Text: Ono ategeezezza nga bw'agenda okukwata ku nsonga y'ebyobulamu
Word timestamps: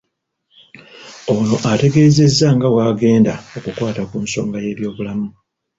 Ono 1.35 1.55
ategeezezza 1.71 2.47
nga 2.55 2.67
bw'agenda 2.73 3.33
okukwata 3.57 4.01
ku 4.09 4.17
nsonga 4.25 4.57
y'ebyobulamu 4.65 5.27